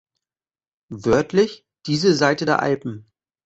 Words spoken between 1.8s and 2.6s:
diese Seite der